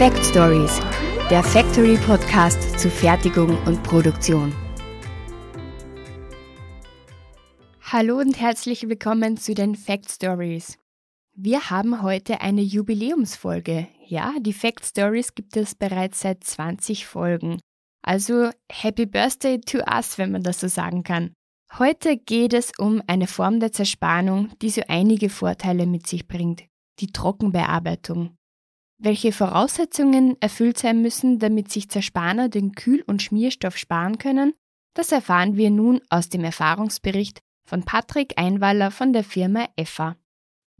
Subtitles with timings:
[0.00, 0.80] Fact Stories,
[1.28, 4.50] der Factory Podcast zu Fertigung und Produktion.
[7.82, 10.78] Hallo und herzlich willkommen zu den Fact Stories.
[11.34, 13.88] Wir haben heute eine Jubiläumsfolge.
[14.06, 17.60] Ja, die Fact Stories gibt es bereits seit 20 Folgen.
[18.00, 21.34] Also Happy Birthday to us, wenn man das so sagen kann.
[21.78, 26.62] Heute geht es um eine Form der Zerspannung, die so einige Vorteile mit sich bringt,
[27.00, 28.38] die Trockenbearbeitung.
[29.02, 34.52] Welche Voraussetzungen erfüllt sein müssen, damit sich Zerspaner den Kühl- und Schmierstoff sparen können,
[34.92, 40.16] das erfahren wir nun aus dem Erfahrungsbericht von Patrick Einwaller von der Firma EFA.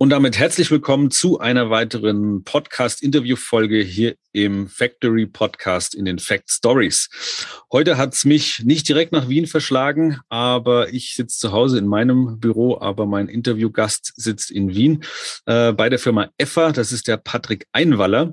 [0.03, 6.51] Und damit herzlich willkommen zu einer weiteren Podcast-Interview-Folge hier im Factory Podcast in den Fact
[6.51, 7.11] Stories.
[7.71, 11.87] Heute hat es mich nicht direkt nach Wien verschlagen, aber ich sitze zu Hause in
[11.87, 15.05] meinem Büro, aber mein Interviewgast sitzt in Wien
[15.45, 16.73] äh, bei der Firma EFA.
[16.73, 18.33] Das ist der Patrick Einwaller.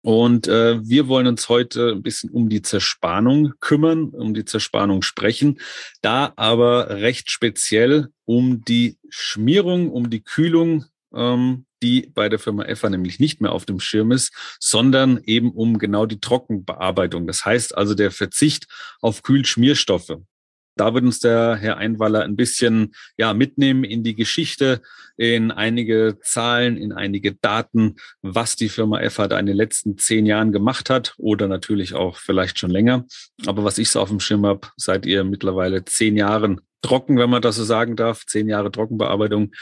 [0.00, 5.02] Und äh, wir wollen uns heute ein bisschen um die Zerspannung kümmern, um die Zerspannung
[5.02, 5.60] sprechen,
[6.00, 12.64] da aber recht speziell um die Schmierung, um die Kühlung ähm, die bei der Firma
[12.64, 17.26] EFA nämlich nicht mehr auf dem Schirm ist, sondern eben um genau die Trockenbearbeitung.
[17.26, 18.66] Das heißt also der Verzicht
[19.00, 20.18] auf Kühlschmierstoffe.
[20.76, 24.82] Da wird uns der Herr Einwaller ein bisschen ja, mitnehmen in die Geschichte,
[25.16, 30.26] in einige Zahlen, in einige Daten, was die Firma EFA da in den letzten zehn
[30.26, 33.04] Jahren gemacht hat oder natürlich auch vielleicht schon länger.
[33.46, 37.30] Aber was ich so auf dem Schirm habe, seid ihr mittlerweile zehn Jahren trocken, wenn
[37.30, 39.52] man das so sagen darf, zehn Jahre Trockenbearbeitung.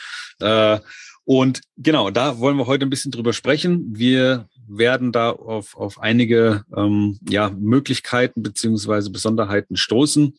[0.40, 0.80] Äh,
[1.24, 3.84] und genau, da wollen wir heute ein bisschen drüber sprechen.
[3.96, 10.36] Wir werden da auf, auf einige ähm, ja, Möglichkeiten beziehungsweise Besonderheiten stoßen.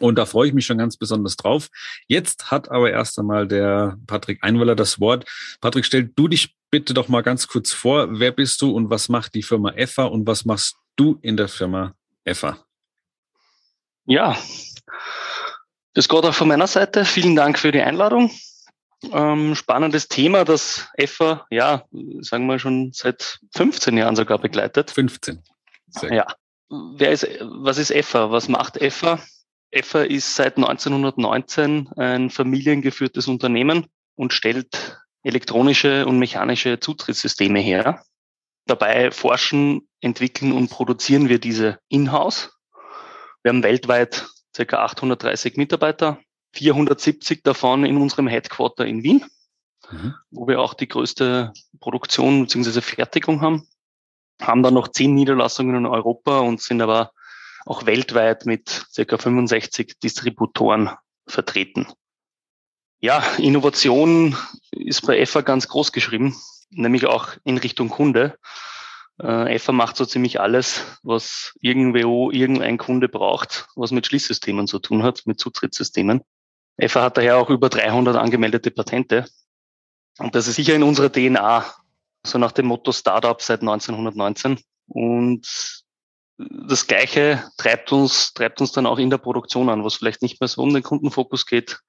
[0.00, 1.68] Und da freue ich mich schon ganz besonders drauf.
[2.06, 5.24] Jetzt hat aber erst einmal der Patrick Einwaller das Wort.
[5.60, 8.20] Patrick, stell du dich bitte doch mal ganz kurz vor.
[8.20, 11.48] Wer bist du und was macht die Firma EFA und was machst du in der
[11.48, 12.58] Firma EFA?
[14.04, 14.38] Ja,
[15.94, 17.04] das geht auch von meiner Seite.
[17.04, 18.30] Vielen Dank für die Einladung.
[19.12, 21.84] Ähm, spannendes Thema, das EFA, ja,
[22.20, 24.90] sagen wir schon seit 15 Jahren sogar begleitet.
[24.90, 25.42] 15.
[25.88, 26.26] Sehr ja.
[26.70, 28.30] Wer ist, was ist EFA?
[28.30, 29.20] Was macht EFA?
[29.70, 33.86] EFA ist seit 1919 ein familiengeführtes Unternehmen
[34.16, 38.02] und stellt elektronische und mechanische Zutrittssysteme her.
[38.66, 42.50] Dabei forschen, entwickeln und produzieren wir diese in-house.
[43.42, 44.84] Wir haben weltweit ca.
[44.84, 46.18] 830 Mitarbeiter,
[46.52, 49.24] 470 davon in unserem Headquarter in Wien,
[49.90, 50.14] mhm.
[50.30, 52.80] wo wir auch die größte Produktion bzw.
[52.80, 53.68] Fertigung haben.
[54.40, 57.12] Haben dann noch zehn Niederlassungen in Europa und sind aber
[57.66, 59.18] auch weltweit mit ca.
[59.18, 60.90] 65 Distributoren
[61.26, 61.86] vertreten.
[63.00, 64.36] Ja, Innovation
[64.72, 66.36] ist bei EFA ganz groß geschrieben,
[66.70, 68.36] nämlich auch in Richtung Kunde.
[69.20, 74.78] Äh, EFA macht so ziemlich alles, was irgendwo irgendein Kunde braucht, was mit Schließsystemen zu
[74.78, 76.22] tun hat, mit Zutrittssystemen.
[76.78, 79.26] EFA hat daher auch über 300 angemeldete Patente.
[80.18, 81.64] Und das ist sicher in unserer DNA,
[82.24, 84.60] so nach dem Motto Startup seit 1919.
[84.86, 85.84] Und
[86.38, 90.40] das Gleiche treibt uns, treibt uns dann auch in der Produktion an, was vielleicht nicht
[90.40, 91.80] mehr so um den Kundenfokus geht.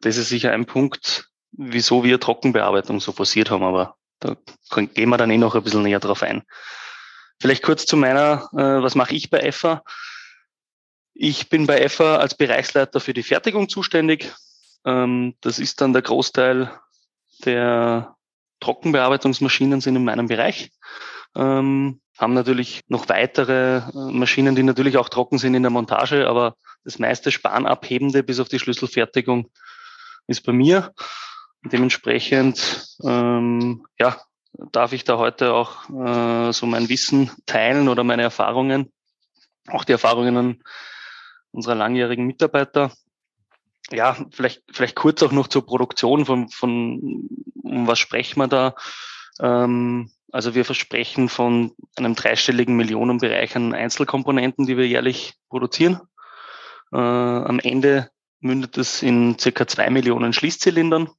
[0.00, 4.36] Das ist sicher ein Punkt, wieso wir Trockenbearbeitung so forciert haben, aber da
[4.70, 6.44] gehen wir dann eh noch ein bisschen näher drauf ein.
[7.40, 9.82] Vielleicht kurz zu meiner, äh, was mache ich bei EFA?
[11.14, 14.32] Ich bin bei EFA als Bereichsleiter für die Fertigung zuständig.
[14.84, 16.70] Ähm, das ist dann der Großteil
[17.44, 18.16] der
[18.60, 20.70] Trockenbearbeitungsmaschinen sind in meinem Bereich.
[21.36, 26.28] Ähm, haben natürlich noch weitere äh, Maschinen, die natürlich auch trocken sind in der Montage,
[26.28, 26.54] aber
[26.84, 29.50] das meiste Spanabhebende bis auf die Schlüsselfertigung
[30.26, 30.92] ist bei mir.
[31.64, 34.18] Dementsprechend ähm, ja,
[34.72, 38.92] darf ich da heute auch äh, so mein Wissen teilen oder meine Erfahrungen,
[39.68, 40.62] auch die Erfahrungen
[41.52, 42.92] unserer langjährigen Mitarbeiter.
[43.90, 47.28] Ja, vielleicht, vielleicht kurz auch noch zur Produktion von, von
[47.62, 48.74] um was sprechen wir da?
[49.40, 56.00] Ähm, also wir versprechen von einem dreistelligen Millionenbereich an Einzelkomponenten, die wir jährlich produzieren.
[56.92, 58.10] Äh, am Ende
[58.40, 61.10] mündet es in circa zwei Millionen Schließzylindern.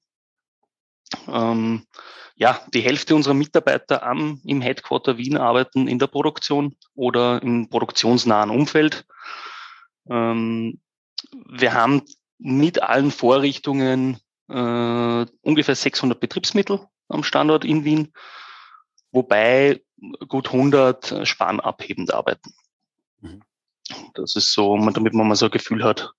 [1.28, 1.86] Ähm,
[2.36, 7.70] ja, die Hälfte unserer Mitarbeiter am, im Headquarter Wien arbeiten in der Produktion oder im
[7.70, 9.06] produktionsnahen Umfeld.
[10.10, 10.80] Ähm,
[11.50, 12.04] wir haben
[12.38, 14.18] mit allen Vorrichtungen
[14.50, 18.14] äh, ungefähr 600 Betriebsmittel am Standort in Wien,
[19.12, 19.82] wobei
[20.28, 22.54] gut 100 spanabhebend arbeiten.
[23.20, 23.44] Mhm.
[24.14, 26.12] Das ist so, damit man mal so ein Gefühl hat,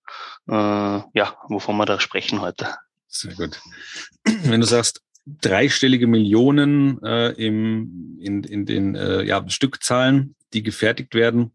[0.49, 2.69] äh, ja, wovon wir da sprechen heute.
[3.09, 3.61] Sehr gut.
[4.25, 11.15] Wenn du sagst, dreistellige Millionen äh, im, in, in den äh, ja, Stückzahlen, die gefertigt
[11.15, 11.53] werden.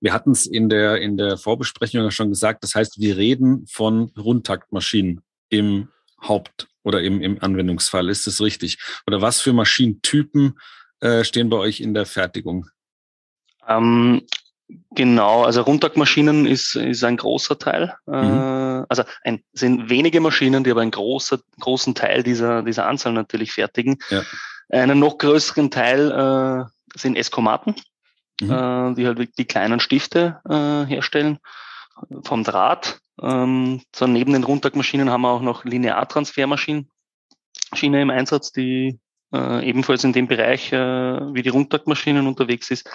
[0.00, 2.62] Wir hatten es in der, in der Vorbesprechung ja schon gesagt.
[2.62, 5.88] Das heißt, wir reden von Rundtaktmaschinen im
[6.22, 8.08] Haupt- oder im, im Anwendungsfall.
[8.08, 8.78] Ist das richtig?
[9.06, 10.58] Oder was für Maschinentypen
[11.00, 12.66] äh, stehen bei euch in der Fertigung?
[13.66, 14.22] Ähm,
[14.90, 17.94] genau, also Rundtaktmaschinen ist, ist ein großer Teil.
[18.06, 18.14] Mhm.
[18.14, 23.12] Äh, also ein, sind wenige Maschinen, die aber einen großer, großen Teil dieser, dieser Anzahl
[23.12, 23.98] natürlich fertigen.
[24.10, 24.22] Ja.
[24.70, 27.74] Einen noch größeren Teil äh, sind Eskomaten
[28.40, 28.50] mhm.
[28.50, 31.38] äh, die halt die kleinen Stifte äh, herstellen
[32.22, 33.00] vom Draht.
[33.20, 36.90] Ähm, so neben den Rundtagmaschinen haben wir auch noch Lineartransfermaschinen
[37.74, 38.98] Schiene im Einsatz, die
[39.32, 40.76] äh, ebenfalls in dem Bereich äh,
[41.34, 42.88] wie die Rundtagmaschinen unterwegs ist.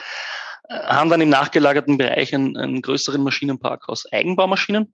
[0.68, 4.94] Äh, haben dann im nachgelagerten Bereich einen, einen größeren Maschinenpark aus Eigenbaumaschinen,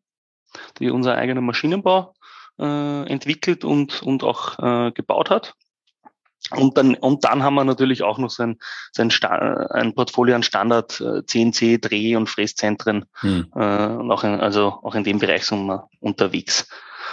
[0.80, 2.14] die unser eigener Maschinenbau
[2.60, 5.54] äh, entwickelt und, und auch äh, gebaut hat.
[6.52, 8.58] Und dann, und dann haben wir natürlich auch noch sein,
[8.92, 10.92] sein ein Portfolio an Standard
[11.28, 13.06] CNC, äh, Dreh- und Fräszentren.
[13.20, 13.48] Hm.
[13.56, 16.68] Äh, und auch in, also auch in dem Bereich sind wir unterwegs.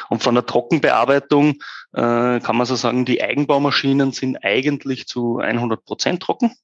[0.09, 1.57] Und von der Trockenbearbeitung
[1.93, 6.55] äh, kann man so sagen, die Eigenbaumaschinen sind eigentlich zu 100 Prozent trocken.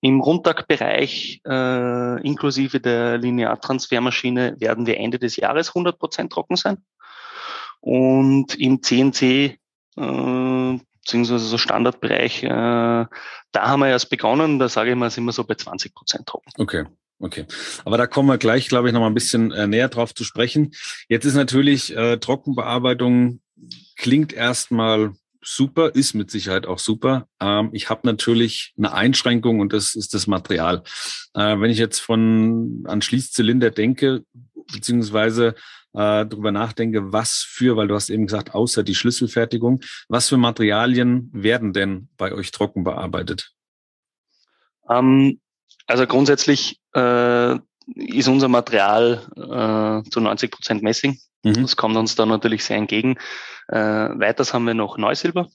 [0.00, 6.84] Im Rundtagbereich äh, inklusive der Lineartransfermaschine werden wir Ende des Jahres 100 Prozent trocken sein.
[7.80, 9.58] Und im CNC
[9.96, 10.78] äh,
[11.08, 13.08] beziehungsweise so Standardbereich, äh, da
[13.54, 16.50] haben wir erst begonnen, da sage ich mal, sind wir so bei 20 Prozent trocken.
[16.58, 16.84] Okay.
[17.20, 17.46] Okay,
[17.84, 20.22] aber da kommen wir gleich, glaube ich, noch mal ein bisschen äh, näher drauf zu
[20.22, 20.70] sprechen.
[21.08, 23.40] Jetzt ist natürlich äh, Trockenbearbeitung
[23.96, 27.26] klingt erstmal super, ist mit Sicherheit auch super.
[27.40, 30.84] Ähm, ich habe natürlich eine Einschränkung und das ist das Material.
[31.34, 34.22] Äh, wenn ich jetzt von an Schließzylinder denke,
[34.72, 35.56] beziehungsweise
[35.98, 40.36] äh, darüber nachdenke, was für, weil du hast eben gesagt, außer die Schlüsselfertigung, was für
[40.36, 43.52] Materialien werden denn bei euch trocken bearbeitet?
[44.88, 45.40] Ähm,
[45.88, 47.56] also grundsätzlich äh,
[47.96, 51.18] ist unser Material äh, zu 90 Prozent Messing.
[51.42, 51.62] Mhm.
[51.62, 53.16] Das kommt uns da natürlich sehr entgegen.
[53.66, 55.48] Äh, weiters haben wir noch Neusilber.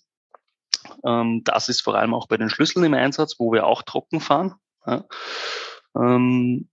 [1.06, 4.20] Ähm, das ist vor allem auch bei den Schlüsseln im Einsatz, wo wir auch trocken
[4.20, 4.56] fahren.
[4.86, 5.06] Ja.
[5.96, 6.68] Ähm,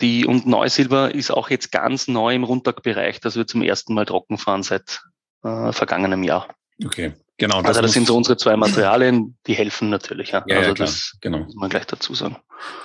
[0.00, 4.04] die, und Neusilber ist auch jetzt ganz neu im Rundtagbereich, dass wir zum ersten Mal
[4.04, 5.02] trocken fahren seit
[5.42, 6.48] äh, vergangenem Jahr.
[6.84, 7.62] Okay, genau.
[7.62, 10.32] Das also das sind so unsere zwei Materialien, die helfen natürlich.
[10.32, 10.86] Ja, ja also ja, klar.
[10.86, 11.38] das genau.
[11.38, 12.36] muss man gleich dazu sagen.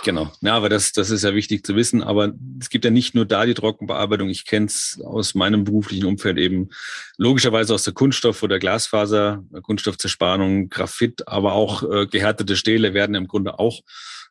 [0.03, 0.31] Genau.
[0.41, 2.01] Ja, aber das, das ist ja wichtig zu wissen.
[2.01, 4.29] Aber es gibt ja nicht nur da die Trockenbearbeitung.
[4.29, 6.69] Ich kenne es aus meinem beruflichen Umfeld eben
[7.17, 13.27] logischerweise aus der Kunststoff- oder Glasfaser, Kunststoffzerspannung, Graphit, aber auch äh, gehärtete Stähle werden im
[13.27, 13.81] Grunde auch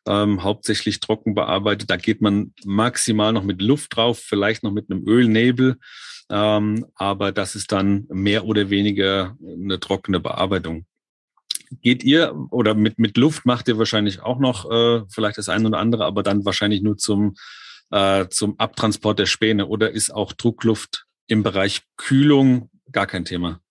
[0.07, 1.89] ähm, hauptsächlich trocken bearbeitet.
[1.89, 5.77] Da geht man maximal noch mit Luft drauf, vielleicht noch mit einem Ölnebel.
[6.29, 10.85] Ähm, aber das ist dann mehr oder weniger eine trockene Bearbeitung.
[11.81, 15.67] Geht ihr oder mit, mit Luft macht ihr wahrscheinlich auch noch äh, vielleicht das eine
[15.67, 17.35] oder andere, aber dann wahrscheinlich nur zum,
[17.91, 23.61] äh, zum Abtransport der Späne oder ist auch Druckluft im Bereich Kühlung gar kein Thema?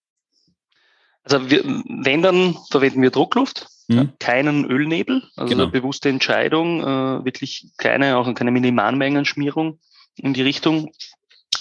[1.22, 4.12] Also wir, wenn, dann verwenden wir Druckluft, hm.
[4.18, 5.64] keinen Ölnebel, also genau.
[5.64, 9.80] eine bewusste Entscheidung, äh, wirklich kleine, auch keine Minimalmengenschmierung
[10.16, 10.92] in die Richtung.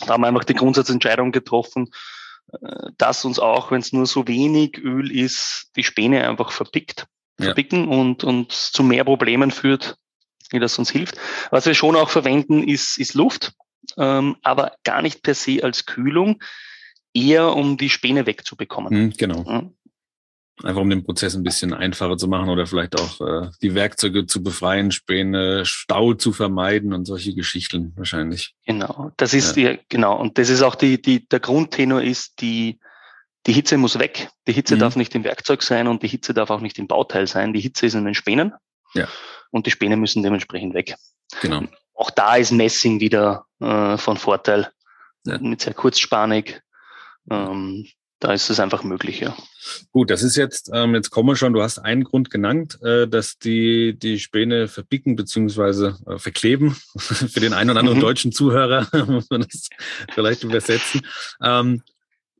[0.05, 1.89] Da haben wir einfach die Grundsatzentscheidung getroffen,
[2.51, 7.07] äh, dass uns auch, wenn es nur so wenig Öl ist, die Späne einfach verpickt,
[7.39, 7.45] ja.
[7.45, 9.97] verpicken und, und zu mehr Problemen führt,
[10.51, 11.15] wie das uns hilft.
[11.51, 13.53] Was wir schon auch verwenden, ist, ist Luft,
[13.97, 16.41] ähm, aber gar nicht per se als Kühlung,
[17.13, 18.93] eher um die Späne wegzubekommen.
[18.93, 19.71] Mhm, genau.
[20.63, 24.25] Einfach um den Prozess ein bisschen einfacher zu machen oder vielleicht auch äh, die Werkzeuge
[24.25, 28.55] zu befreien, Späne, Stau zu vermeiden und solche Geschichten wahrscheinlich.
[28.65, 29.73] Genau, das ist ja.
[29.73, 30.19] die, genau.
[30.19, 32.79] Und das ist auch die, die, der Grundtenor ist, die,
[33.47, 34.29] die Hitze muss weg.
[34.47, 34.79] Die Hitze mhm.
[34.79, 37.53] darf nicht im Werkzeug sein und die Hitze darf auch nicht im Bauteil sein.
[37.53, 38.53] Die Hitze ist in den Spänen.
[38.93, 39.07] Ja.
[39.51, 40.95] Und die Späne müssen dementsprechend weg.
[41.41, 41.63] Genau.
[41.93, 44.71] Auch da ist Messing wieder äh, von Vorteil.
[45.25, 45.37] Ja.
[45.37, 46.61] Mit sehr kurzspanig.
[47.29, 47.87] Ähm,
[48.19, 49.35] da ist es einfach möglich, ja.
[49.91, 53.07] Gut, das ist jetzt, ähm, jetzt kommen wir schon, du hast einen Grund genannt, äh,
[53.07, 56.75] dass die, die Späne verbicken beziehungsweise äh, verkleben.
[56.97, 58.03] Für den einen oder anderen mhm.
[58.03, 59.69] deutschen Zuhörer muss man das
[60.13, 61.01] vielleicht übersetzen.
[61.41, 61.81] Ähm,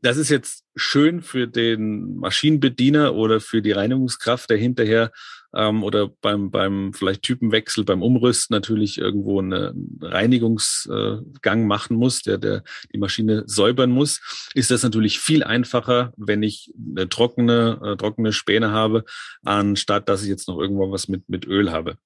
[0.02, 5.12] das ist jetzt schön für den Maschinenbediener oder für die Reinigungskraft, der hinterher
[5.54, 12.38] ähm, oder beim, beim vielleicht Typenwechsel, beim Umrüsten natürlich irgendwo einen Reinigungsgang machen muss, der,
[12.38, 12.64] der
[12.94, 14.22] die Maschine säubern muss,
[14.54, 19.06] ist das natürlich viel einfacher, wenn ich eine trockene, äh, trockene Späne habe,
[19.44, 21.98] anstatt dass ich jetzt noch irgendwo was mit, mit Öl habe.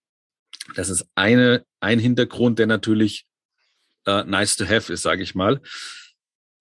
[0.76, 3.26] Das ist eine, ein Hintergrund, der natürlich
[4.06, 5.62] äh, nice to have ist, sage ich mal.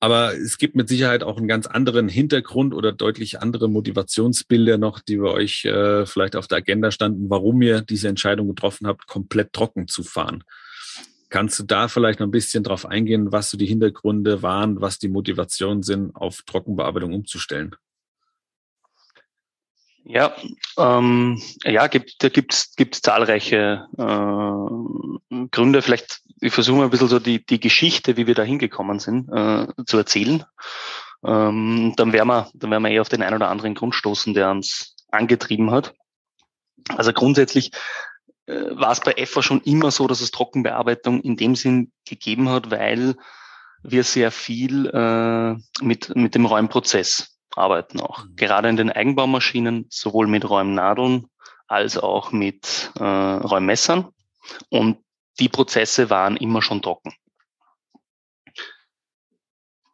[0.02, 4.98] Aber es gibt mit Sicherheit auch einen ganz anderen Hintergrund oder deutlich andere Motivationsbilder noch,
[4.98, 9.06] die bei euch äh, vielleicht auf der Agenda standen, warum ihr diese Entscheidung getroffen habt,
[9.06, 10.42] komplett trocken zu fahren.
[11.28, 14.98] Kannst du da vielleicht noch ein bisschen drauf eingehen, was so die Hintergründe waren, was
[14.98, 17.76] die Motivationen sind, auf Trockenbearbeitung umzustellen?
[20.04, 20.34] Ja,
[20.78, 25.82] ähm, ja, gibt, da gibt's gibt's zahlreiche äh, Gründe.
[25.82, 29.28] Vielleicht, ich versuche mal ein bisschen so die, die Geschichte, wie wir da hingekommen sind,
[29.32, 30.44] äh, zu erzählen.
[31.24, 34.34] Ähm, dann werden wir, dann werden wir eh auf den einen oder anderen Grund stoßen,
[34.34, 35.94] der uns angetrieben hat.
[36.96, 37.70] Also grundsätzlich
[38.46, 42.48] äh, war es bei EFA schon immer so, dass es Trockenbearbeitung in dem Sinn gegeben
[42.48, 43.14] hat, weil
[43.84, 48.24] wir sehr viel äh, mit, mit dem Räumprozess arbeiten auch.
[48.24, 48.36] Mhm.
[48.36, 51.26] Gerade in den Eigenbaumaschinen, sowohl mit Räumnadeln
[51.66, 54.08] als auch mit äh, Räummessern.
[54.68, 54.98] Und
[55.40, 57.14] die Prozesse waren immer schon trocken.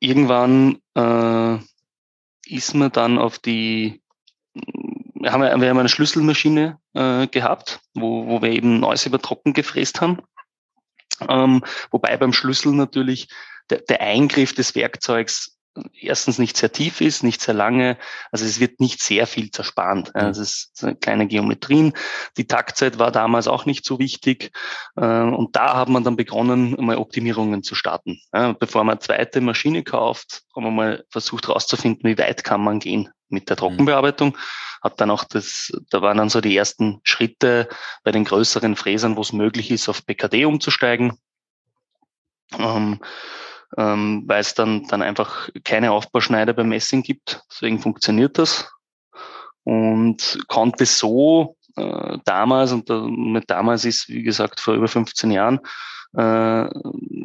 [0.00, 1.58] Irgendwann äh,
[2.46, 4.02] ist man dann auf die,
[4.54, 9.52] wir haben, wir haben eine Schlüsselmaschine äh, gehabt, wo, wo wir eben Neues über trocken
[9.52, 10.18] gefräst haben.
[11.28, 13.28] Ähm, wobei beim Schlüssel natürlich
[13.70, 15.57] der, der Eingriff des Werkzeugs
[16.00, 17.96] erstens nicht sehr tief ist, nicht sehr lange.
[18.30, 20.12] Also es wird nicht sehr viel zerspannt.
[20.14, 20.20] Mhm.
[20.22, 21.92] Es ist kleine Geometrien.
[22.36, 24.52] Die Taktzeit war damals auch nicht so wichtig.
[24.96, 28.20] Äh, und da hat man dann begonnen, mal Optimierungen zu starten.
[28.58, 32.78] Bevor man eine zweite Maschine kauft, haben wir mal versucht herauszufinden, wie weit kann man
[32.78, 33.60] gehen mit der mhm.
[33.60, 34.36] Trockenbearbeitung.
[34.82, 37.68] Hat dann auch das, da waren dann so die ersten Schritte
[38.04, 41.18] bei den größeren Fräsern, wo es möglich ist, auf PKD umzusteigen.
[43.76, 47.42] Ähm, weil es dann, dann einfach keine Aufbauschneider beim Messing gibt.
[47.50, 48.70] Deswegen funktioniert das.
[49.64, 55.60] Und konnte so äh, damals, und mit damals ist, wie gesagt, vor über 15 Jahren,
[56.16, 56.68] äh,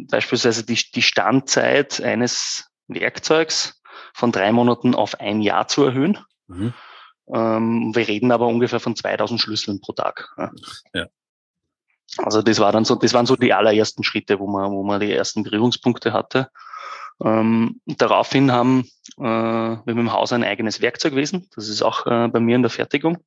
[0.09, 3.81] beispielsweise die, die Standzeit eines Werkzeugs
[4.13, 6.19] von drei Monaten auf ein Jahr zu erhöhen.
[6.47, 6.73] Mhm.
[7.33, 10.35] Ähm, wir reden aber ungefähr von 2000 Schlüsseln pro Tag.
[10.37, 10.51] Ja.
[12.17, 14.99] Also das war dann so, das waren so die allerersten Schritte, wo man, wo man
[14.99, 16.49] die ersten Berührungspunkte hatte.
[17.23, 21.49] Ähm, daraufhin haben äh, wir im Haus ein eigenes Werkzeugwesen.
[21.55, 23.17] Das ist auch äh, bei mir in der Fertigung.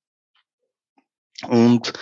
[1.49, 1.93] Und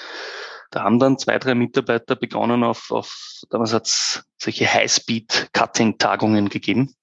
[0.71, 6.95] da haben dann zwei, drei Mitarbeiter begonnen auf, auf damals hat es solche High-Speed-Cutting-Tagungen gegeben.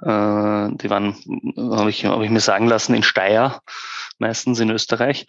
[0.00, 1.14] Äh, die waren,
[1.56, 3.60] habe ich, hab ich mir sagen lassen, in Steyr,
[4.18, 5.26] meistens in Österreich.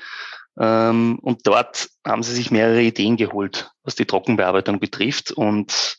[0.60, 5.32] Ähm, und dort haben sie sich mehrere Ideen geholt, was die Trockenbearbeitung betrifft.
[5.32, 5.98] Und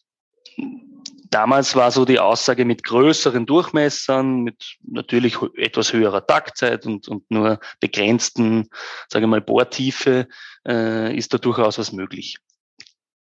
[1.30, 7.28] damals war so die Aussage mit größeren Durchmessern, mit natürlich etwas höherer Taktzeit und, und
[7.30, 8.68] nur begrenzten,
[9.08, 10.28] sage ich mal, Bohrtiefe,
[10.66, 12.38] äh, ist da durchaus was möglich.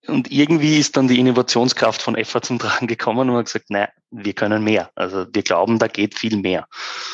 [0.07, 3.87] Und irgendwie ist dann die Innovationskraft von EFA zum Tragen gekommen und hat gesagt, nein,
[4.11, 4.91] wir können mehr.
[4.93, 6.67] Also wir glauben, da geht viel mehr.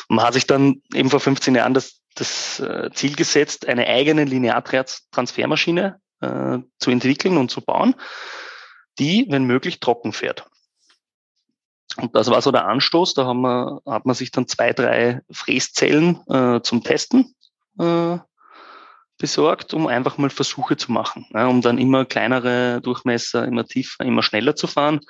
[0.08, 3.86] Und man hat sich dann eben vor 15 Jahren das das äh, Ziel gesetzt, eine
[3.86, 7.94] eigene Lineartransfermaschine äh, zu entwickeln und zu bauen,
[8.98, 10.46] die, wenn möglich, trocken fährt.
[11.96, 13.14] Und das war so der Anstoß.
[13.14, 17.34] Da haben wir, hat man sich dann zwei, drei Fräszellen äh, zum Testen
[17.78, 18.18] äh,
[19.18, 24.04] besorgt, um einfach mal Versuche zu machen, ja, um dann immer kleinere Durchmesser, immer tiefer,
[24.04, 25.00] immer schneller zu fahren.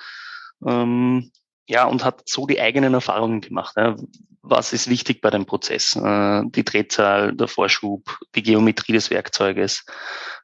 [0.65, 1.31] Ähm,
[1.67, 3.75] ja, und hat so die eigenen Erfahrungen gemacht.
[3.77, 3.95] Ja
[4.43, 5.95] was ist wichtig bei dem Prozess?
[5.95, 9.85] Äh, die Drehzahl, der Vorschub, die Geometrie des Werkzeuges.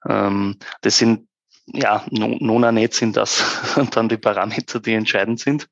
[0.07, 1.27] Ähm, das sind,
[1.67, 3.43] ja, nona net sind das
[3.91, 5.69] dann die Parameter, die entscheidend sind.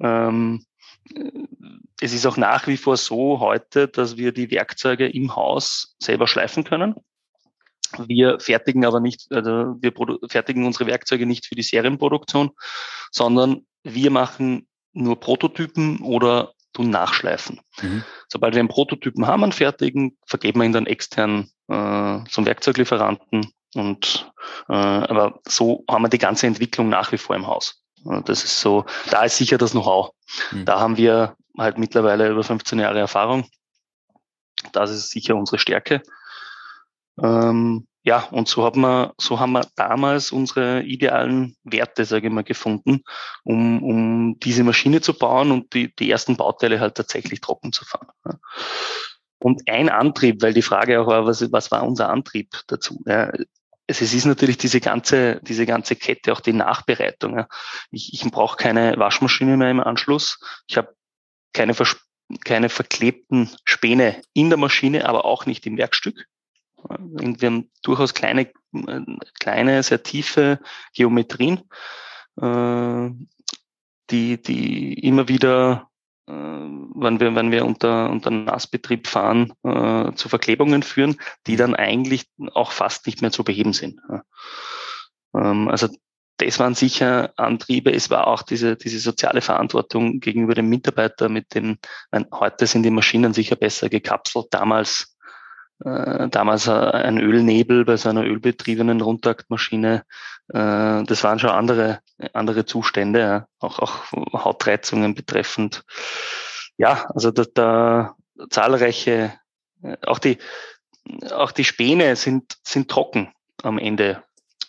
[0.00, 0.64] Ähm,
[2.00, 6.26] es ist auch nach wie vor so heute, dass wir die Werkzeuge im Haus selber
[6.26, 6.94] schleifen können.
[8.06, 9.92] Wir fertigen aber nicht, also wir
[10.28, 12.50] fertigen unsere Werkzeuge nicht für die Serienproduktion,
[13.10, 17.60] sondern wir machen nur Prototypen oder tun nachschleifen.
[17.80, 18.04] Mhm.
[18.28, 23.52] Sobald wir einen Prototypen haben, fertigen, vergeben wir ihn dann extern äh, zum Werkzeuglieferanten.
[23.74, 24.32] Und
[24.68, 27.82] äh, aber so haben wir die ganze Entwicklung nach wie vor im Haus.
[28.24, 30.10] Das ist so, da ist sicher das Know-how.
[30.52, 30.64] Mhm.
[30.64, 33.48] Da haben wir halt mittlerweile über 15 Jahre Erfahrung.
[34.72, 36.02] Das ist sicher unsere Stärke.
[37.22, 42.32] Ähm, ja, und so haben wir, so haben wir damals unsere idealen Werte, sage ich
[42.32, 43.02] mal, gefunden,
[43.42, 47.84] um, um diese Maschine zu bauen und die, die ersten Bauteile halt tatsächlich trocken zu
[47.84, 48.06] fahren.
[49.38, 53.02] Und ein Antrieb, weil die Frage auch war, was, was war unser Antrieb dazu?
[53.06, 53.32] Ja,
[53.88, 57.36] es ist natürlich diese ganze, diese ganze Kette, auch die Nachbereitung.
[57.36, 57.48] Ja.
[57.90, 60.38] Ich, ich brauche keine Waschmaschine mehr im Anschluss.
[60.68, 60.94] Ich habe
[61.52, 61.74] keine,
[62.44, 66.28] keine verklebten Späne in der Maschine, aber auch nicht im Werkstück.
[66.88, 68.50] Wir haben durchaus kleine,
[69.40, 70.60] kleine, sehr tiefe
[70.94, 71.62] Geometrien,
[72.40, 73.10] äh,
[74.10, 75.90] die, die immer wieder
[76.28, 81.16] wenn wir, wenn wir unter, unter Nassbetrieb fahren, äh, zu Verklebungen führen,
[81.46, 84.00] die dann eigentlich auch fast nicht mehr zu beheben sind.
[85.34, 85.88] Ähm, also
[86.38, 87.92] das waren sicher Antriebe.
[87.92, 91.78] Es war auch diese, diese soziale Verantwortung gegenüber dem Mitarbeiter mit dem,
[92.10, 94.46] meine, heute sind die Maschinen sicher besser gekapselt.
[94.50, 95.15] Damals,
[95.84, 100.04] äh, damals ein Ölnebel bei so einer ölbetriebenen Rundtaktmaschine.
[100.48, 102.00] Äh, das waren schon andere,
[102.32, 103.46] andere Zustände, ja.
[103.60, 105.84] auch, auch Hautreizungen betreffend.
[106.78, 108.16] Ja, also da, da
[108.50, 109.32] zahlreiche,
[109.82, 110.38] äh, auch die,
[111.32, 114.22] auch die Späne sind, sind trocken am Ende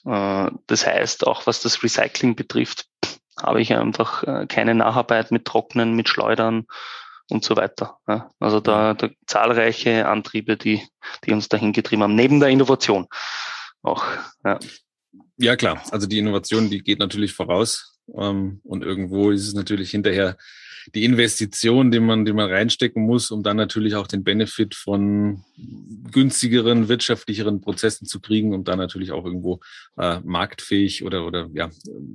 [0.07, 2.87] äh, das heißt, auch was das Recycling betrifft,
[3.41, 6.65] habe ich einfach äh, keine Nacharbeit mit Trocknen, mit Schleudern
[7.29, 7.97] und so weiter.
[8.39, 10.81] Also da, da zahlreiche Antriebe, die,
[11.25, 13.07] die uns dahin getrieben haben, neben der Innovation
[13.81, 14.05] auch.
[14.43, 14.59] Ja.
[15.37, 15.81] ja, klar.
[15.91, 17.99] Also die Innovation, die geht natürlich voraus.
[18.15, 20.37] Ähm, und irgendwo ist es natürlich hinterher
[20.95, 25.43] die Investition, die man, die man reinstecken muss, um dann natürlich auch den Benefit von
[26.11, 29.59] günstigeren, wirtschaftlicheren Prozessen zu kriegen und dann natürlich auch irgendwo
[29.97, 31.69] äh, marktfähig oder, oder ja,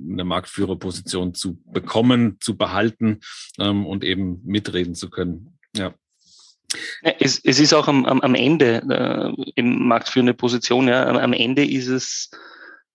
[0.09, 3.19] eine Marktführerposition zu bekommen, zu behalten
[3.59, 5.57] ähm, und eben mitreden zu können.
[5.75, 5.93] Ja.
[7.19, 11.87] Es, es ist auch am, am, Ende äh, im marktführende Position, ja, am Ende ist
[11.87, 12.31] es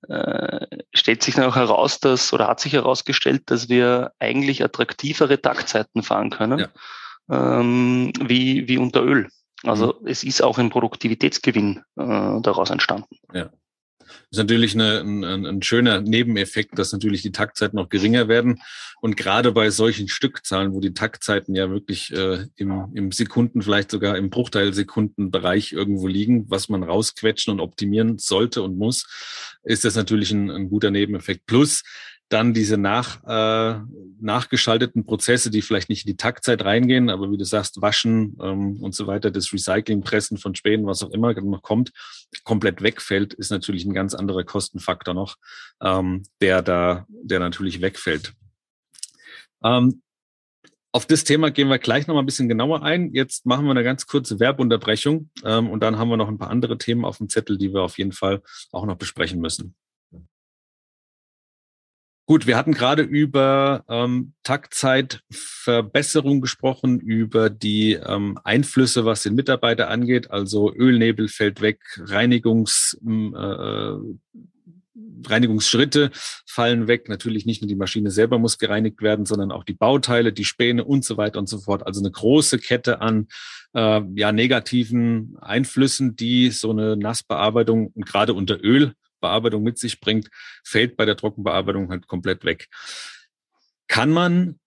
[0.09, 5.41] äh, stellt sich dann auch heraus, dass oder hat sich herausgestellt, dass wir eigentlich attraktivere
[5.41, 6.59] Taktzeiten fahren können
[7.29, 7.59] ja.
[7.61, 9.29] ähm, wie, wie unter Öl.
[9.65, 10.07] Also mhm.
[10.07, 13.17] es ist auch ein Produktivitätsgewinn äh, daraus entstanden.
[13.33, 13.51] Ja.
[14.31, 18.61] Ist natürlich eine, ein, ein schöner Nebeneffekt, dass natürlich die Taktzeiten noch geringer werden.
[19.01, 23.91] Und gerade bei solchen Stückzahlen, wo die Taktzeiten ja wirklich äh, im, im Sekunden, vielleicht
[23.91, 29.07] sogar im Bruchteilsekundenbereich irgendwo liegen, was man rausquetschen und optimieren sollte und muss,
[29.63, 31.47] ist das natürlich ein, ein guter Nebeneffekt.
[31.47, 31.83] Plus,
[32.29, 33.81] dann diese nach, äh,
[34.21, 38.83] nachgeschalteten Prozesse, die vielleicht nicht in die Taktzeit reingehen, aber wie du sagst, waschen ähm,
[38.83, 41.93] und so weiter, das Recycling, Pressen von Spänen, was auch immer noch kommt,
[42.45, 45.37] komplett wegfällt, ist natürlich ein ganz anderer Kostenfaktor noch,
[45.83, 48.35] ähm, der da, der natürlich wegfällt.
[49.65, 50.03] Ähm,
[50.93, 53.13] auf das Thema gehen wir gleich noch mal ein bisschen genauer ein.
[53.15, 56.51] Jetzt machen wir eine ganz kurze Werbunterbrechung ähm, und dann haben wir noch ein paar
[56.51, 59.75] andere Themen auf dem Zettel, die wir auf jeden Fall auch noch besprechen müssen.
[62.29, 69.89] Gut, wir hatten gerade über ähm, Taktzeitverbesserung gesprochen, über die ähm, Einflüsse, was den Mitarbeiter
[69.89, 73.95] angeht, also Ölnebel fällt weg, Reinigungs, äh,
[75.27, 76.11] Reinigungsschritte
[76.47, 77.09] fallen weg.
[77.09, 80.85] Natürlich nicht nur die Maschine selber muss gereinigt werden, sondern auch die Bauteile, die Späne
[80.85, 81.87] und so weiter und so fort.
[81.87, 83.29] Also eine große Kette an
[83.73, 90.29] äh, ja, negativen Einflüssen, die so eine Nassbearbeitung gerade unter Öl Bearbeitung mit sich bringt,
[90.65, 92.69] fällt bei der Trockenbearbeitung halt komplett weg.
[93.89, 94.59] Kann man,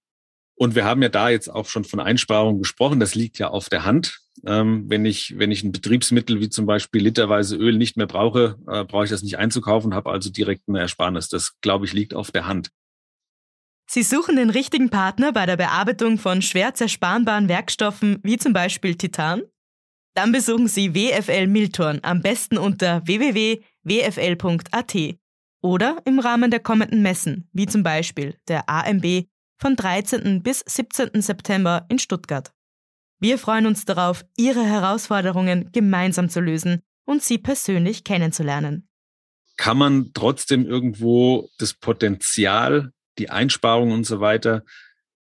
[0.55, 3.69] und wir haben ja da jetzt auch schon von Einsparungen gesprochen, das liegt ja auf
[3.69, 4.19] der Hand.
[4.45, 8.57] Ähm, wenn ich, wenn ich ein Betriebsmittel wie zum Beispiel literweise Öl nicht mehr brauche,
[8.67, 11.29] äh, brauche ich das nicht einzukaufen, habe also direkt eine Ersparnis.
[11.29, 12.69] Das, glaube ich, liegt auf der Hand.
[13.87, 18.95] Sie suchen den richtigen Partner bei der Bearbeitung von schwer zersparenbaren Werkstoffen wie zum Beispiel
[18.95, 19.41] Titan?
[20.13, 24.95] Dann besuchen Sie WFL Miltorn am besten unter www.wfl.at
[25.61, 30.41] oder im Rahmen der kommenden Messen, wie zum Beispiel der AMB von 13.
[30.43, 31.21] bis 17.
[31.21, 32.51] September in Stuttgart.
[33.19, 38.89] Wir freuen uns darauf, Ihre Herausforderungen gemeinsam zu lösen und Sie persönlich kennenzulernen.
[39.57, 44.63] Kann man trotzdem irgendwo das Potenzial, die Einsparungen und so weiter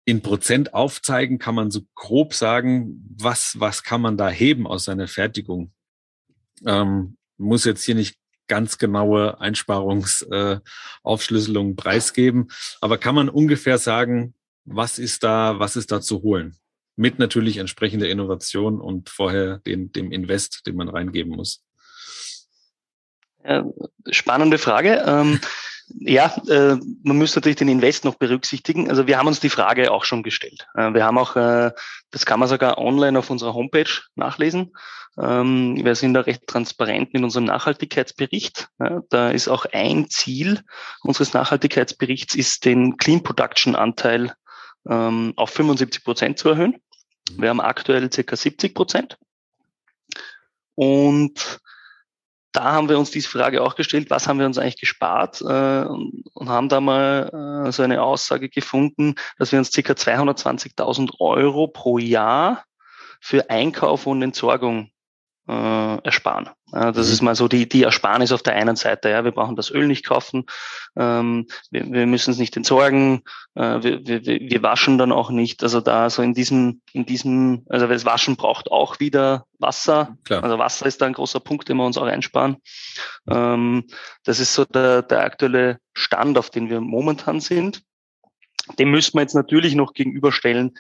[0.06, 1.40] in Prozent aufzeigen?
[1.40, 5.72] Kann man so grob sagen, was, was kann man da heben aus seiner Fertigung?
[6.66, 12.50] Ähm, muss jetzt hier nicht ganz genaue Einsparungsaufschlüsselungen äh, preisgeben,
[12.82, 14.34] aber kann man ungefähr sagen,
[14.66, 16.56] was ist da, was ist da zu holen?
[16.96, 21.64] Mit natürlich entsprechender Innovation und vorher den, dem Invest, den man reingeben muss.
[24.12, 25.04] Spannende Frage.
[25.06, 25.40] Ähm,
[25.88, 28.90] ja, äh, man müsste natürlich den Invest noch berücksichtigen.
[28.90, 30.68] Also wir haben uns die Frage auch schon gestellt.
[30.76, 31.72] Äh, wir haben auch, äh,
[32.12, 34.74] das kann man sogar online auf unserer Homepage nachlesen.
[35.18, 38.70] Ähm, wir sind da recht transparent mit unserem Nachhaltigkeitsbericht.
[38.80, 40.62] Ja, da ist auch ein Ziel
[41.02, 44.34] unseres Nachhaltigkeitsberichts, ist den Clean Production Anteil
[44.90, 46.78] ähm, auf 75 Prozent zu erhöhen.
[47.38, 49.18] Wir haben aktuell circa 70 Prozent.
[50.76, 51.60] Und
[52.54, 55.86] da haben wir uns diese Frage auch gestellt, was haben wir uns eigentlich gespart äh,
[55.86, 59.82] und haben da mal äh, so eine Aussage gefunden, dass wir uns ca.
[59.82, 62.64] 220.000 Euro pro Jahr
[63.20, 64.92] für Einkauf und Entsorgung
[65.48, 66.50] äh, ersparen.
[66.74, 67.14] Das mhm.
[67.14, 69.10] ist mal so die, die Ersparnis auf der einen Seite.
[69.10, 70.46] Ja, wir brauchen das Öl nicht kaufen,
[70.96, 73.22] ähm, wir, wir müssen es nicht entsorgen,
[73.54, 75.62] äh, wir, wir, wir waschen dann auch nicht.
[75.62, 80.18] Also da so in diesem, in diesem, also das Waschen braucht auch wieder Wasser.
[80.26, 80.44] Klar.
[80.44, 82.58] Also Wasser ist da ein großer Punkt, den wir uns auch einsparen.
[83.30, 83.86] Ähm,
[84.24, 87.84] das ist so der, der aktuelle Stand, auf den wir momentan sind.
[88.80, 90.74] Dem müsste man jetzt natürlich noch gegenüberstellen,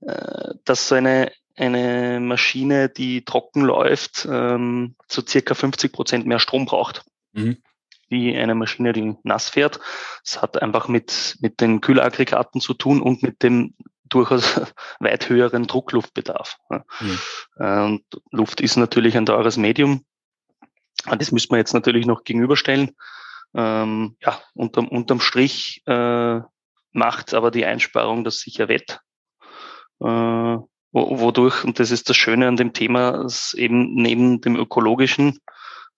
[0.00, 6.38] äh, dass so eine eine Maschine, die trocken läuft, ähm, so circa 50 Prozent mehr
[6.38, 7.04] Strom braucht.
[7.32, 7.58] Mhm.
[8.08, 9.80] Wie eine Maschine, die nass fährt.
[10.24, 13.74] Es hat einfach mit, mit den Kühlaggregaten zu tun und mit dem
[14.08, 14.60] durchaus
[15.00, 16.58] weit höheren Druckluftbedarf.
[17.00, 17.18] Mhm.
[17.56, 20.04] Und Luft ist natürlich ein teures Medium.
[21.04, 22.96] Das müsste man jetzt natürlich noch gegenüberstellen.
[23.54, 26.40] Ähm, ja, unterm, unterm Strich äh,
[26.92, 29.00] macht aber die Einsparung das sicher wett.
[30.00, 30.56] Äh,
[31.06, 35.38] wodurch, und das ist das Schöne an dem Thema, es eben neben dem ökologischen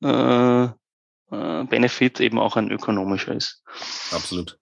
[0.03, 3.63] äh, äh, Benefit eben auch ein ökonomischer ist.
[4.11, 4.59] Absolut.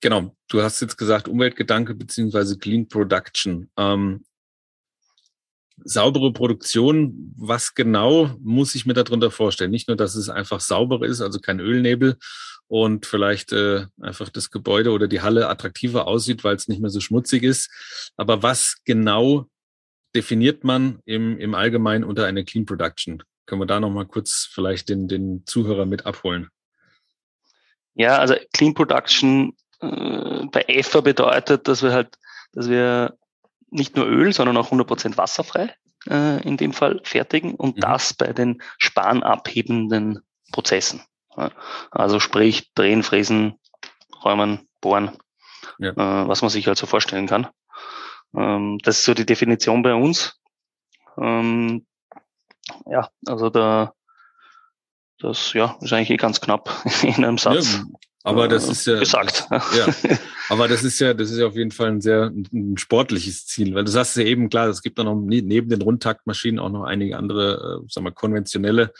[0.00, 3.70] Genau, du hast jetzt gesagt Umweltgedanke beziehungsweise Clean Production.
[3.76, 4.24] Ähm,
[5.84, 9.70] saubere Produktion, was genau muss ich mir darunter vorstellen?
[9.70, 12.18] Nicht nur, dass es einfach sauber ist, also kein Ölnebel,
[12.68, 16.90] und vielleicht äh, einfach das Gebäude oder die Halle attraktiver aussieht, weil es nicht mehr
[16.90, 17.70] so schmutzig ist.
[18.16, 19.46] Aber was genau
[20.14, 23.22] definiert man im, im Allgemeinen unter einer Clean Production?
[23.46, 26.48] Können wir da nochmal kurz vielleicht den, den Zuhörer mit abholen?
[27.94, 32.16] Ja, also Clean Production äh, bei EFA bedeutet, dass wir halt,
[32.52, 33.18] dass wir
[33.70, 35.74] nicht nur Öl, sondern auch 100% wasserfrei
[36.08, 37.80] äh, in dem Fall fertigen und mhm.
[37.80, 40.20] das bei den spanabhebenden
[40.52, 41.02] Prozessen.
[41.90, 43.58] Also sprich drehen, fräsen,
[44.24, 45.16] räumen, bohren,
[45.78, 45.90] ja.
[45.90, 47.48] äh, was man sich halt so vorstellen kann.
[48.36, 50.38] Ähm, das ist so die Definition bei uns.
[51.18, 51.86] Ähm,
[52.86, 53.94] ja, also da
[55.22, 57.74] das ja ist eigentlich eh ganz knapp in einem Satz.
[57.74, 57.84] Ja,
[58.24, 59.46] aber das ist ja gesagt.
[59.50, 60.16] Das, ja,
[60.48, 63.74] aber das ist ja, das ist ja auf jeden Fall ein sehr ein sportliches Ziel,
[63.74, 66.84] weil du sagst ja eben klar, es gibt da noch neben den Rundtaktmaschinen auch noch
[66.84, 68.92] einige andere, äh, sagen wir konventionelle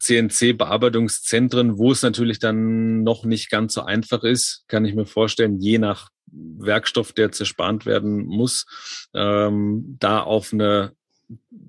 [0.00, 5.60] CNC-Bearbeitungszentren, wo es natürlich dann noch nicht ganz so einfach ist, kann ich mir vorstellen,
[5.60, 8.66] je nach Werkstoff, der zerspart werden muss,
[9.14, 10.92] ähm, da auf eine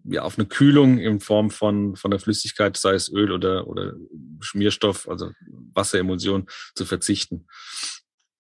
[0.03, 3.93] ja, auf eine Kühlung in Form von, von der Flüssigkeit, sei es Öl oder, oder
[4.41, 5.31] Schmierstoff, also
[5.73, 7.47] Wasseremulsion, zu verzichten.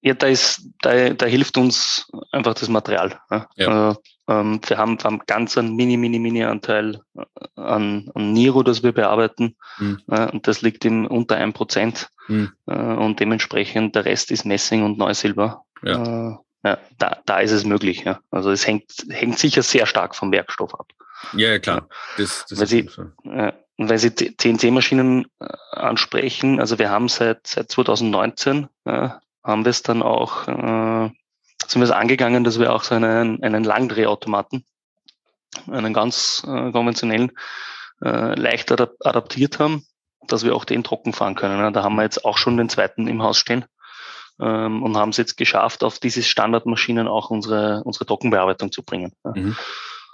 [0.05, 3.19] Ja, da ist, da, da hilft uns einfach das Material.
[3.31, 3.49] Ja.
[3.55, 3.67] ja.
[3.67, 7.23] Also, ähm, wir haben, wir haben ganz einen mini, mini, mini Anteil äh,
[7.55, 9.55] an, an Niro, das wir bearbeiten.
[9.79, 10.03] Mhm.
[10.07, 12.09] Äh, und das liegt im unter ein Prozent.
[12.27, 12.51] Mhm.
[12.67, 15.63] Äh, und dementsprechend der Rest ist Messing und Neusilber.
[15.81, 16.29] Ja.
[16.29, 18.03] Äh, ja, da, da ist es möglich.
[18.03, 18.19] Ja.
[18.29, 20.87] Also es hängt, hängt sicher sehr stark vom Werkstoff ab.
[21.33, 21.89] Ja, ja klar.
[22.17, 22.89] Das, das weil, Sie,
[23.23, 29.09] äh, weil Sie CNC-Maschinen äh, ansprechen, also wir haben seit, seit 2019, äh,
[29.45, 31.09] haben wir es dann auch äh,
[31.67, 34.65] sind wir es angegangen, dass wir auch so einen, einen Langdrehautomaten,
[35.71, 37.31] einen ganz äh, konventionellen,
[38.03, 39.85] äh, leicht adap adaptiert haben,
[40.27, 41.73] dass wir auch den trocken fahren können.
[41.73, 43.65] Da haben wir jetzt auch schon den zweiten im Haus stehen
[44.39, 49.13] ähm, und haben es jetzt geschafft, auf diese Standardmaschinen auch unsere, unsere Trockenbearbeitung zu bringen.
[49.23, 49.55] Mhm.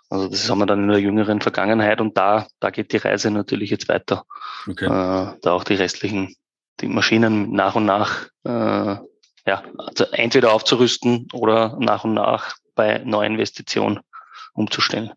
[0.09, 3.31] Also das haben wir dann in der jüngeren Vergangenheit und da, da geht die Reise
[3.31, 4.25] natürlich jetzt weiter.
[4.69, 4.85] Okay.
[4.85, 6.35] Äh, da auch die restlichen,
[6.81, 8.97] die Maschinen nach und nach äh,
[9.45, 13.99] ja, also entweder aufzurüsten oder nach und nach bei Neuinvestitionen
[14.53, 15.11] umzustellen.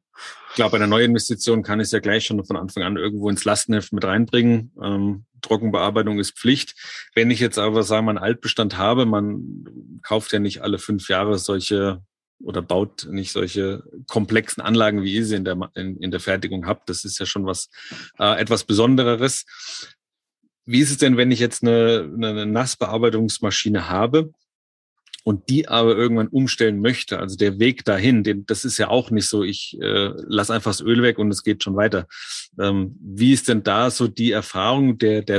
[0.51, 3.29] Ich glaube, bei einer Neuinvestition kann ich es ja gleich schon von Anfang an irgendwo
[3.29, 4.73] ins Lastenheft mit reinbringen.
[4.81, 6.75] Ähm, Trockenbearbeitung ist Pflicht.
[7.15, 11.39] Wenn ich jetzt aber sagen, man Altbestand habe, man kauft ja nicht alle fünf Jahre
[11.39, 12.03] solche
[12.41, 16.67] oder baut nicht solche komplexen Anlagen, wie ihr sie in der, in, in der Fertigung
[16.67, 16.89] habt.
[16.89, 17.69] Das ist ja schon was
[18.19, 19.45] äh, etwas Besonderes.
[20.67, 24.33] Wie ist es denn, wenn ich jetzt eine, eine Nassbearbeitungsmaschine habe
[25.23, 27.19] und die aber irgendwann umstellen möchte?
[27.19, 30.71] Also der Weg dahin, den, das ist ja auch nicht so, ich äh, lass einfach
[30.71, 32.07] das Öl weg und es geht schon weiter.
[32.59, 35.33] Ähm, wie ist denn da so die Erfahrung der, der